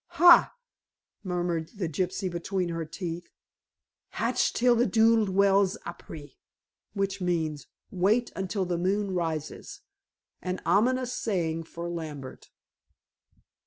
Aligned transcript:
"Hai!" 0.17 0.47
muttered 1.23 1.69
the 1.77 1.87
gypsy 1.87 2.27
between 2.27 2.69
her 2.69 2.85
teeth. 2.85 3.29
"Hatch 4.17 4.51
till 4.51 4.73
the 4.75 4.87
dood 4.87 5.29
wells 5.29 5.77
apré," 5.85 6.37
which 6.95 7.21
means: 7.21 7.67
"Wait 7.91 8.31
until 8.35 8.65
the 8.65 8.79
moon 8.79 9.13
rises!" 9.13 9.81
an 10.41 10.59
ominous 10.65 11.13
saying 11.13 11.65
for 11.65 11.87
Lambert. 11.87 12.49